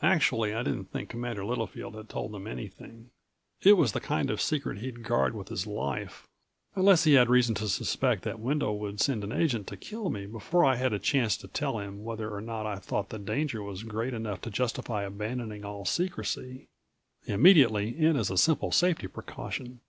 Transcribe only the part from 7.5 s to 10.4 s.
to suspect that Wendel would send an agent to kill me